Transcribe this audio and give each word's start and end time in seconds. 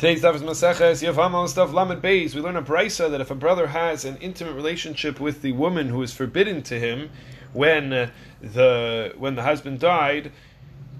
Today's 0.00 0.22
daf 0.22 0.34
is 0.34 0.40
Maseches 0.42 1.06
Yevamos 1.06 1.54
Daf 1.54 1.74
Lamed 1.74 2.00
Beis. 2.00 2.34
We 2.34 2.40
learn 2.40 2.56
a 2.56 2.62
brisa 2.62 3.10
that 3.10 3.20
if 3.20 3.30
a 3.30 3.34
brother 3.34 3.66
has 3.66 4.06
an 4.06 4.16
intimate 4.16 4.54
relationship 4.54 5.20
with 5.20 5.42
the 5.42 5.52
woman 5.52 5.90
who 5.90 6.00
is 6.02 6.14
forbidden 6.14 6.62
to 6.62 6.80
him 6.80 7.10
when 7.52 7.92
uh, 7.92 8.10
the 8.40 9.12
when 9.18 9.34
the 9.34 9.42
husband 9.42 9.78
died, 9.78 10.32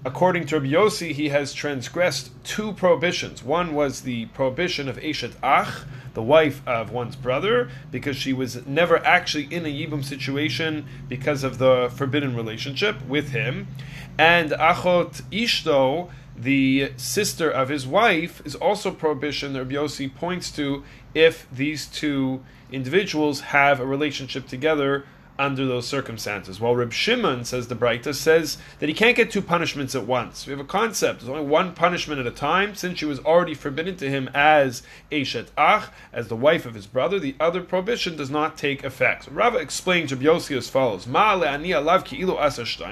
according 0.05 0.45
to 0.45 0.59
Rabbi 0.59 0.73
Yossi, 0.73 1.13
he 1.13 1.29
has 1.29 1.51
transgressed 1.51 2.29
two 2.43 2.73
prohibitions. 2.73 3.43
One 3.43 3.73
was 3.73 4.01
the 4.01 4.27
prohibition 4.27 4.87
of 4.87 4.97
Eshet 4.97 5.33
Ach, 5.41 5.83
the 6.13 6.21
wife 6.21 6.61
of 6.67 6.91
one's 6.91 7.15
brother, 7.15 7.71
because 7.89 8.17
she 8.17 8.33
was 8.33 8.67
never 8.67 9.03
actually 9.03 9.45
in 9.45 9.65
a 9.65 9.69
Yibum 9.69 10.05
situation 10.05 10.85
because 11.09 11.43
of 11.43 11.57
the 11.57 11.91
forbidden 11.95 12.35
relationship 12.35 13.03
with 13.07 13.29
him, 13.29 13.67
and 14.19 14.51
Achot 14.51 15.23
Ishto 15.31 16.11
the 16.37 16.91
sister 16.97 17.49
of 17.49 17.69
his 17.69 17.85
wife 17.85 18.41
is 18.45 18.55
also 18.55 18.91
prohibition. 18.91 19.53
That 19.53 19.59
Rabbi 19.59 19.75
Yossi 19.75 20.13
points 20.13 20.51
to 20.51 20.83
if 21.13 21.47
these 21.51 21.87
two 21.87 22.43
individuals 22.71 23.41
have 23.41 23.79
a 23.79 23.85
relationship 23.85 24.47
together 24.47 25.05
under 25.39 25.65
those 25.65 25.87
circumstances. 25.87 26.59
While 26.59 26.75
Reb 26.75 26.93
Shimon 26.93 27.45
says 27.45 27.67
the 27.67 27.75
Breita 27.75 28.13
says 28.13 28.57
that 28.79 28.89
he 28.89 28.95
can't 28.95 29.15
get 29.15 29.31
two 29.31 29.41
punishments 29.41 29.95
at 29.95 30.05
once. 30.05 30.45
We 30.45 30.51
have 30.51 30.59
a 30.59 30.65
concept. 30.65 31.19
There's 31.19 31.29
only 31.29 31.45
one 31.45 31.73
punishment 31.73 32.19
at 32.19 32.27
a 32.27 32.31
time. 32.31 32.75
Since 32.75 32.99
she 32.99 33.05
was 33.05 33.19
already 33.19 33.53
forbidden 33.53 33.95
to 33.97 34.09
him 34.09 34.29
as 34.33 34.83
Eshet 35.11 35.47
Ach, 35.57 35.89
as 36.13 36.27
the 36.27 36.35
wife 36.35 36.65
of 36.65 36.75
his 36.75 36.85
brother, 36.85 37.19
the 37.19 37.35
other 37.39 37.61
prohibition 37.61 38.15
does 38.15 38.29
not 38.29 38.57
take 38.57 38.83
effect. 38.83 39.27
Rava 39.31 39.57
explains 39.57 40.13
Reb 40.13 40.21
Yossi 40.21 40.57
as 40.57 40.69
follows: 40.69 41.07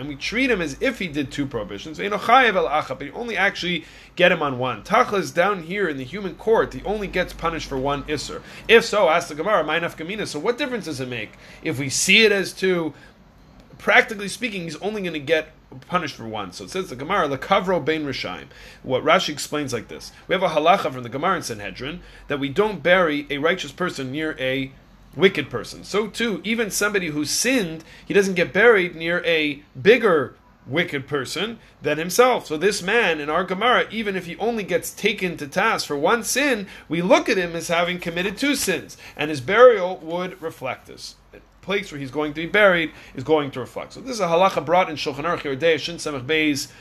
We 0.07 0.15
treat 0.15 0.49
him 0.49 0.61
as 0.61 0.77
if 0.81 0.99
he 0.99 1.07
did 1.07 1.31
two 1.31 1.45
prohibitions, 1.45 1.97
but 1.97 3.11
only 3.13 3.37
actually 3.37 3.85
get 4.15 4.31
him 4.31 4.41
on 4.41 4.59
one. 4.59 4.83
Tachlis 4.83 5.33
down 5.33 5.63
here 5.63 5.87
in 5.87 5.97
the 5.97 6.03
human 6.03 6.35
court, 6.35 6.73
he 6.73 6.81
only 6.83 7.07
gets 7.07 7.33
punished 7.33 7.69
for 7.69 7.77
one 7.77 8.03
isser. 8.03 8.41
If 8.67 8.85
so, 8.85 9.09
ask 9.09 9.27
the 9.29 9.35
Gemara, 9.35 9.63
Gamina. 9.63 10.27
So 10.27 10.39
what 10.39 10.57
difference 10.57 10.85
does 10.85 10.99
it 10.99 11.07
make 11.07 11.31
if 11.63 11.79
we 11.79 11.89
see 11.89 12.23
it 12.25 12.28
as 12.31 12.53
to 12.53 12.93
Practically 13.79 14.27
speaking, 14.27 14.63
he's 14.63 14.75
only 14.77 15.01
going 15.01 15.13
to 15.13 15.19
get 15.19 15.53
punished 15.87 16.15
for 16.15 16.27
one. 16.27 16.51
So 16.51 16.65
it 16.65 16.69
says 16.69 16.89
the 16.89 16.97
Gemara, 16.97 17.29
Lekavro 17.29 17.83
Bein 17.83 18.03
Rishaim. 18.03 18.47
What 18.83 19.05
Rashi 19.05 19.29
explains 19.29 19.71
like 19.71 19.87
this: 19.87 20.11
We 20.27 20.35
have 20.35 20.43
a 20.43 20.49
halacha 20.49 20.91
from 20.93 21.03
the 21.03 21.09
Gemara 21.09 21.37
in 21.37 21.43
Sanhedrin 21.43 22.01
that 22.27 22.41
we 22.41 22.49
don't 22.49 22.83
bury 22.83 23.25
a 23.29 23.37
righteous 23.37 23.71
person 23.71 24.11
near 24.11 24.35
a 24.37 24.73
wicked 25.15 25.49
person. 25.49 25.85
So 25.85 26.07
too, 26.07 26.41
even 26.43 26.69
somebody 26.69 27.07
who 27.07 27.23
sinned, 27.23 27.85
he 28.05 28.13
doesn't 28.13 28.35
get 28.35 28.51
buried 28.51 28.95
near 28.97 29.23
a 29.25 29.63
bigger 29.81 30.35
wicked 30.67 31.07
person 31.07 31.57
than 31.81 31.97
himself. 31.97 32.47
So 32.47 32.57
this 32.57 32.83
man 32.83 33.21
in 33.21 33.29
our 33.29 33.45
Gemara, 33.45 33.85
even 33.89 34.17
if 34.17 34.25
he 34.25 34.35
only 34.37 34.63
gets 34.63 34.91
taken 34.91 35.37
to 35.37 35.47
task 35.47 35.87
for 35.87 35.97
one 35.97 36.23
sin, 36.23 36.67
we 36.89 37.01
look 37.01 37.29
at 37.29 37.37
him 37.37 37.55
as 37.55 37.69
having 37.69 37.97
committed 37.97 38.37
two 38.37 38.55
sins, 38.55 38.97
and 39.15 39.29
his 39.29 39.39
burial 39.39 39.97
would 39.97 40.41
reflect 40.41 40.85
this. 40.85 41.15
Place 41.61 41.91
where 41.91 41.99
he's 41.99 42.11
going 42.11 42.33
to 42.33 42.41
be 42.41 42.47
buried 42.47 42.91
is 43.15 43.23
going 43.23 43.51
to 43.51 43.59
reflect. 43.59 43.93
So 43.93 44.01
this 44.01 44.11
is 44.11 44.19
a 44.19 44.27
halacha 44.27 44.65
brought 44.65 44.89
in 44.89 44.95
Shulchan 44.95 45.23
Aruch 45.23 45.41
Yerdei 45.41 45.77
Shin 45.77 45.97
Samech 45.97 46.25
Beis 46.25 46.71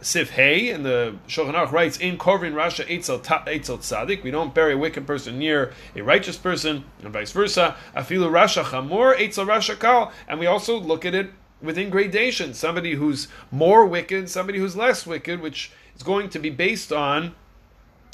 Sif 0.00 0.30
Hey, 0.30 0.70
and 0.70 0.84
the 0.84 1.16
Shulchan 1.26 1.54
Aruch 1.54 1.72
writes 1.72 1.96
in 1.96 2.18
Korvin 2.18 2.52
Rasha 2.52 2.86
Eitzel 2.86 3.20
Tzadik. 3.20 4.22
We 4.22 4.30
don't 4.30 4.54
bury 4.54 4.74
a 4.74 4.78
wicked 4.78 5.06
person 5.06 5.38
near 5.38 5.72
a 5.94 6.02
righteous 6.02 6.36
person, 6.36 6.84
and 7.02 7.12
vice 7.12 7.32
versa. 7.32 7.76
Afilu 7.96 8.30
Rasha 8.30 8.62
Chamor 8.64 9.16
Eitzel 9.16 9.46
Rasha 9.46 9.78
Kal, 9.78 10.12
and 10.28 10.38
we 10.38 10.46
also 10.46 10.78
look 10.78 11.04
at 11.04 11.14
it 11.14 11.30
within 11.62 11.90
gradation. 11.90 12.52
Somebody 12.54 12.94
who's 12.94 13.28
more 13.50 13.86
wicked, 13.86 14.28
somebody 14.28 14.58
who's 14.58 14.76
less 14.76 15.06
wicked, 15.06 15.40
which 15.40 15.72
is 15.94 16.02
going 16.02 16.28
to 16.30 16.38
be 16.38 16.50
based 16.50 16.92
on 16.92 17.34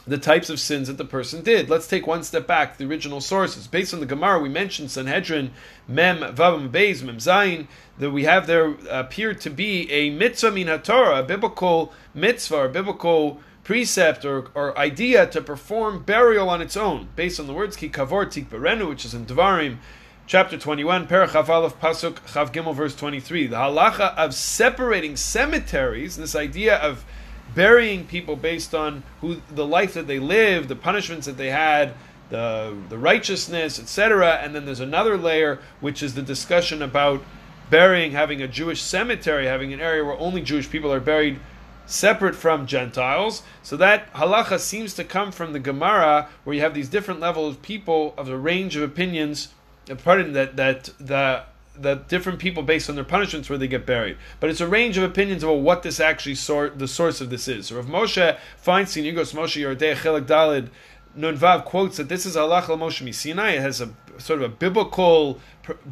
the 0.07 0.19
types 0.19 0.51
of 0.51 0.59
sins 0.59 0.89
that 0.89 0.99
the 0.99 1.05
person 1.05 1.43
did. 1.43 1.71
Let's 1.71 1.87
take 1.87 2.07
one 2.07 2.23
step 2.23 2.47
back. 2.47 2.77
The 2.77 2.87
original 2.87 3.21
sources, 3.21 3.67
based 3.67 3.95
on 3.95 4.01
the 4.01 4.07
Gemara, 4.07 4.41
we 4.41 4.49
mentioned 4.49 4.91
Sanhedrin, 4.91 5.53
Mem 5.87 6.19
Vavam 6.35 6.71
Beis 6.71 7.03
Mem 7.03 7.19
Zayin. 7.19 7.67
That 7.99 8.11
we 8.11 8.25
have 8.25 8.47
there 8.47 8.75
appeared 8.91 9.41
to 9.43 9.51
be 9.51 9.91
a 9.91 10.11
mitzvah 10.11 10.51
min 10.51 10.67
Torah, 10.81 11.21
a 11.21 11.23
biblical 11.23 11.93
mitzvah, 12.15 12.65
a 12.65 12.69
biblical 12.69 13.41
precept 13.65 14.25
or, 14.25 14.51
or 14.55 14.77
idea 14.77 15.27
to 15.29 15.41
perform 15.41 16.03
burial 16.03 16.49
on 16.49 16.61
its 16.61 16.77
own, 16.77 17.09
based 17.15 17.39
on 17.39 17.47
the 17.47 17.53
words 17.53 17.77
ki 17.77 17.89
kavor 17.89 18.29
tik 18.29 18.51
berenu, 18.51 18.89
which 18.89 19.05
is 19.05 19.15
in 19.15 19.25
Devarim 19.25 19.77
chapter 20.27 20.57
21, 20.57 21.07
Perach 21.07 21.49
Aleph 21.49 21.79
Pasuk 21.79 22.15
Chav 22.27 22.53
Gimel, 22.53 22.75
verse 22.75 22.97
23. 22.97 23.49
The 23.49 23.57
halacha 23.57 24.17
of 24.17 24.35
separating 24.35 25.17
cemeteries, 25.17 26.17
this 26.17 26.35
idea 26.35 26.77
of 26.77 27.05
burying 27.55 28.07
people 28.07 28.37
based 28.37 28.75
on 28.75 29.03
who 29.21 29.37
the 29.51 29.67
life 29.67 29.95
that 29.95 30.07
they 30.07 30.19
lived, 30.19 30.69
the 30.69 30.77
punishments 30.77 31.27
that 31.27 31.37
they 31.37 31.51
had, 31.51 31.95
the 32.31 32.77
the 32.89 32.99
righteousness, 32.99 33.79
etc. 33.79 34.35
And 34.43 34.55
then 34.55 34.65
there's 34.65 34.81
another 34.81 35.17
layer 35.17 35.61
which 35.81 36.03
is 36.03 36.15
the 36.15 36.23
discussion 36.23 36.83
about 36.83 37.23
burying, 37.71 38.13
having 38.13 38.43
a 38.43 38.49
Jewish 38.49 38.83
cemetery, 38.83 39.47
having 39.47 39.73
an 39.73 39.81
area 39.81 40.05
where 40.05 40.19
only 40.19 40.43
Jewish 40.43 40.69
people 40.71 40.93
are 40.93 41.01
buried 41.01 41.41
separate 41.87 42.35
from 42.35 42.67
Gentiles. 42.67 43.43
So 43.63 43.77
that 43.77 44.13
halacha 44.15 44.59
seems 44.59 44.95
to 44.95 45.05
come 45.05 45.33
from 45.33 45.53
the 45.53 45.59
Gemara, 45.59 46.29
where 46.45 46.55
you 46.55 46.63
have 46.63 46.75
these 46.75 46.89
different 46.89 47.21
levels 47.21 47.57
of 47.57 47.63
people 47.63 48.15
of 48.17 48.29
a 48.29 48.37
range 48.37 48.77
of 48.77 48.83
opinions 48.83 49.49
pardon 49.99 50.33
that 50.33 50.57
that 50.57 50.91
the 50.99 51.43
that 51.79 52.09
different 52.09 52.39
people 52.39 52.63
based 52.63 52.89
on 52.91 52.97
their 52.97 53.05
punishments 53.05 53.49
where 53.49 53.59
they 53.59 53.69
get 53.69 53.87
buried. 53.87 54.17
But 54.41 54.51
it's 54.51 54.61
a 54.61 54.69
range 54.69 54.97
of 54.99 55.05
opinions 55.05 55.43
about 55.43 55.61
what 55.61 55.83
this 55.83 56.01
actually 56.01 56.35
sort 56.35 56.79
the 56.79 56.89
source 56.89 57.21
of 57.21 57.31
this 57.31 57.49
is. 57.49 57.69
So 57.69 57.79
if 57.79 57.87
Moshe 57.87 58.39
Feinstein, 58.65 59.11
Igros 59.11 59.35
Moshe 59.35 59.61
Yordei 59.61 59.95
Chelik 59.97 60.27
Dalid 60.27 60.69
Nunvav 61.17 61.65
quotes 61.65 61.99
that 61.99 62.09
this 62.09 62.25
is 62.25 62.37
Allah 62.37 62.65
al 62.69 62.79
Moshe 62.79 63.15
Sinai. 63.15 63.53
It 63.53 63.61
has 63.61 63.81
a 63.81 63.91
sort 64.19 64.43
of 64.43 64.51
a 64.51 64.55
biblical 64.55 65.41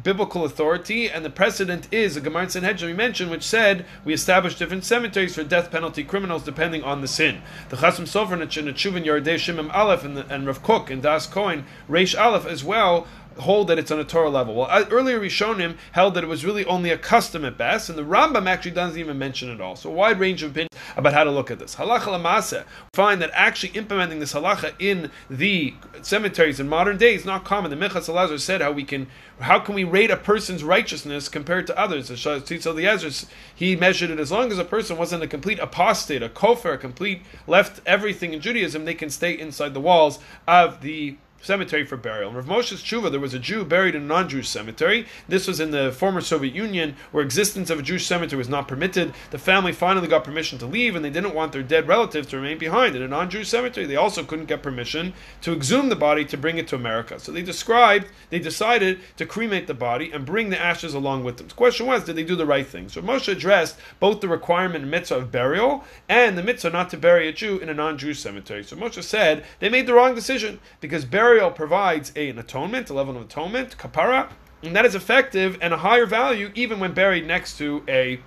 biblical 0.03 0.43
authority, 0.43 1.09
and 1.09 1.23
the 1.23 1.29
precedent 1.29 1.87
is 1.93 2.17
a 2.17 2.21
Gemara 2.21 2.49
Sanhedrin 2.49 2.91
we 2.91 2.97
mentioned, 2.97 3.31
which 3.31 3.43
said 3.43 3.85
we 4.03 4.13
established 4.13 4.59
different 4.59 4.83
cemeteries 4.83 5.35
for 5.35 5.43
death 5.43 5.71
penalty 5.71 6.03
criminals 6.03 6.43
depending 6.43 6.83
on 6.83 7.01
the 7.01 7.07
sin. 7.07 7.41
The 7.69 7.77
Chasam 7.77 8.05
Sofer 8.05 8.33
and 8.33 8.49
Chuvin 8.49 9.05
Yardei 9.05 9.35
Shimim 9.35 9.73
Aleph 9.73 10.03
and, 10.03 10.17
and 10.17 10.45
Rav 10.45 10.61
Kook 10.61 10.89
and 10.89 11.01
Das 11.01 11.25
Cohen 11.27 11.65
Reish 11.89 12.19
Aleph 12.19 12.45
as 12.45 12.63
well 12.63 13.07
hold 13.39 13.67
that 13.67 13.79
it's 13.79 13.91
on 13.91 13.99
a 13.99 14.03
Torah 14.03 14.29
level. 14.29 14.55
Well, 14.55 14.67
uh, 14.69 14.85
earlier 14.91 15.19
Rishonim 15.19 15.77
held 15.93 16.15
that 16.15 16.23
it 16.23 16.27
was 16.27 16.45
really 16.45 16.65
only 16.65 16.89
a 16.89 16.97
custom 16.97 17.45
at 17.45 17.57
best, 17.57 17.89
and 17.89 17.97
the 17.97 18.03
Rambam 18.03 18.47
actually 18.47 18.71
doesn't 18.71 18.99
even 18.99 19.17
mention 19.17 19.49
it 19.49 19.61
all. 19.61 19.75
So 19.75 19.89
a 19.89 19.93
wide 19.93 20.19
range 20.19 20.43
of 20.43 20.51
opinions 20.51 20.69
about 20.95 21.13
how 21.13 21.23
to 21.23 21.31
look 21.31 21.51
at 21.51 21.59
this. 21.59 21.75
Halacha 21.75 22.07
lamase 22.07 22.63
find 22.93 23.21
that 23.21 23.31
actually 23.33 23.71
implementing 23.73 24.19
this 24.19 24.33
halacha 24.33 24.73
in 24.79 25.11
the 25.29 25.73
cemeteries 26.01 26.59
in 26.59 26.67
modern 26.67 26.97
day 26.97 27.15
is 27.15 27.25
not 27.25 27.45
common. 27.45 27.71
The 27.71 27.77
Minchas 27.77 28.09
Elazar 28.09 28.39
said 28.39 28.61
how 28.61 28.71
we 28.71 28.83
can, 28.83 29.07
how 29.39 29.59
can 29.59 29.75
we 29.75 29.83
rate 29.83 30.11
a 30.11 30.17
person's 30.17 30.63
righteousness 30.63 31.29
compared 31.29 31.67
to 31.67 31.79
others? 31.79 32.09
The 32.09 32.15
the 32.15 33.27
he 33.55 33.75
measured 33.75 34.09
it 34.09 34.19
as 34.19 34.31
long 34.31 34.51
as 34.51 34.59
a 34.59 34.65
person 34.65 34.97
wasn't 34.97 35.23
a 35.23 35.27
complete 35.27 35.59
apostate, 35.59 36.23
a 36.23 36.29
kofer, 36.29 36.73
a 36.73 36.77
complete 36.77 37.21
left 37.47 37.81
everything 37.85 38.33
in 38.33 38.41
Judaism, 38.41 38.85
they 38.85 38.93
can 38.93 39.09
stay 39.09 39.37
inside 39.37 39.73
the 39.73 39.79
walls 39.79 40.19
of 40.47 40.81
the 40.81 41.17
cemetery 41.41 41.85
for 41.85 41.97
burial. 41.97 42.29
In 42.29 42.35
Rav 42.35 42.45
Moshe's 42.45 42.81
tshuva, 42.81 43.11
there 43.11 43.19
was 43.19 43.33
a 43.33 43.39
Jew 43.39 43.65
buried 43.65 43.95
in 43.95 44.03
a 44.03 44.05
non-Jewish 44.05 44.47
cemetery. 44.47 45.07
This 45.27 45.47
was 45.47 45.59
in 45.59 45.71
the 45.71 45.91
former 45.91 46.21
Soviet 46.21 46.53
Union, 46.53 46.95
where 47.11 47.23
existence 47.23 47.69
of 47.69 47.79
a 47.79 47.83
Jewish 47.83 48.05
cemetery 48.05 48.37
was 48.37 48.49
not 48.49 48.67
permitted. 48.67 49.13
The 49.31 49.37
family 49.37 49.71
finally 49.71 50.07
got 50.07 50.23
permission 50.23 50.59
to 50.59 50.65
leave, 50.65 50.95
and 50.95 51.03
they 51.03 51.09
didn't 51.09 51.33
want 51.33 51.51
their 51.51 51.63
dead 51.63 51.87
relatives 51.87 52.27
to 52.27 52.37
remain 52.37 52.57
behind 52.57 52.95
in 52.95 53.01
a 53.01 53.07
non-Jewish 53.07 53.49
cemetery. 53.49 53.85
They 53.85 53.95
also 53.95 54.23
couldn't 54.23 54.45
get 54.45 54.63
permission 54.63 55.13
to 55.41 55.53
exhume 55.53 55.89
the 55.89 55.95
body 55.95 56.25
to 56.25 56.37
bring 56.37 56.57
it 56.57 56.67
to 56.69 56.75
America. 56.75 57.19
So 57.19 57.31
they 57.31 57.41
described, 57.41 58.07
they 58.29 58.39
decided 58.39 58.99
to 59.17 59.25
cremate 59.25 59.67
the 59.67 59.73
body 59.73 60.11
and 60.11 60.25
bring 60.25 60.49
the 60.49 60.61
ashes 60.61 60.93
along 60.93 61.23
with 61.23 61.37
them. 61.37 61.47
The 61.47 61.55
question 61.55 61.87
was, 61.87 62.03
did 62.03 62.15
they 62.15 62.23
do 62.23 62.35
the 62.35 62.45
right 62.45 62.67
thing? 62.67 62.89
So 62.89 63.01
Moshe 63.01 63.27
addressed 63.27 63.77
both 63.99 64.21
the 64.21 64.27
requirement 64.27 64.83
and 64.83 64.91
mitzvah 64.91 65.17
of 65.17 65.31
burial 65.31 65.83
and 66.07 66.37
the 66.37 66.43
mitzvah 66.43 66.69
not 66.69 66.89
to 66.91 66.97
bury 66.97 67.27
a 67.27 67.33
Jew 67.33 67.57
in 67.57 67.69
a 67.69 67.73
non-Jewish 67.73 68.19
cemetery. 68.19 68.63
So 68.63 68.75
Moshe 68.75 69.01
said 69.03 69.43
they 69.59 69.69
made 69.69 69.87
the 69.87 69.93
wrong 69.93 70.13
decision 70.13 70.59
because 70.79 71.05
burial 71.05 71.30
burial 71.31 71.49
provides 71.49 72.11
a, 72.17 72.27
an 72.27 72.37
atonement, 72.37 72.89
a 72.89 72.93
level 72.93 73.15
of 73.15 73.23
atonement, 73.23 73.77
kapara, 73.77 74.29
and 74.63 74.75
that 74.75 74.83
is 74.83 74.95
effective 74.95 75.57
and 75.61 75.73
a 75.73 75.77
higher 75.77 76.05
value 76.05 76.51
even 76.55 76.77
when 76.77 76.93
buried 76.93 77.25
next 77.25 77.57
to 77.57 77.81
a 77.87 78.19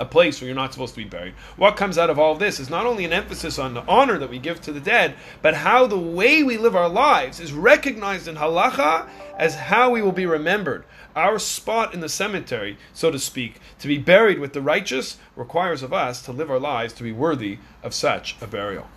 a 0.00 0.04
place 0.04 0.40
where 0.40 0.46
you're 0.46 0.56
not 0.56 0.72
supposed 0.72 0.92
to 0.92 1.00
be 1.00 1.08
buried. 1.08 1.34
What 1.56 1.76
comes 1.76 1.96
out 1.96 2.10
of 2.10 2.18
all 2.18 2.32
of 2.32 2.40
this 2.40 2.58
is 2.58 2.68
not 2.68 2.84
only 2.84 3.04
an 3.04 3.12
emphasis 3.12 3.60
on 3.60 3.74
the 3.74 3.84
honor 3.86 4.18
that 4.18 4.28
we 4.28 4.40
give 4.40 4.60
to 4.62 4.72
the 4.72 4.80
dead, 4.80 5.14
but 5.40 5.54
how 5.54 5.86
the 5.86 5.96
way 5.98 6.42
we 6.42 6.58
live 6.58 6.74
our 6.74 6.88
lives 6.88 7.38
is 7.38 7.52
recognized 7.52 8.26
in 8.26 8.34
halacha 8.34 9.08
as 9.38 9.54
how 9.54 9.90
we 9.90 10.02
will 10.02 10.12
be 10.12 10.26
remembered. 10.26 10.84
Our 11.14 11.38
spot 11.38 11.94
in 11.94 12.00
the 12.00 12.08
cemetery, 12.08 12.76
so 12.92 13.12
to 13.12 13.20
speak, 13.20 13.60
to 13.78 13.86
be 13.86 13.98
buried 13.98 14.40
with 14.40 14.52
the 14.52 14.60
righteous, 14.60 15.16
requires 15.36 15.84
of 15.84 15.92
us 15.92 16.20
to 16.22 16.32
live 16.32 16.50
our 16.50 16.60
lives 16.60 16.92
to 16.94 17.04
be 17.04 17.12
worthy 17.12 17.58
of 17.84 17.94
such 17.94 18.36
a 18.42 18.48
burial. 18.48 18.88